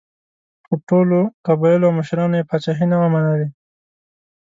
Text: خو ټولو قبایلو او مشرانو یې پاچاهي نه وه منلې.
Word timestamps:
خو 0.65 0.73
ټولو 0.89 1.19
قبایلو 1.45 1.87
او 1.89 1.97
مشرانو 1.99 2.35
یې 2.39 2.47
پاچاهي 2.49 2.85
نه 2.91 2.97
وه 3.01 3.07
منلې. 3.13 3.47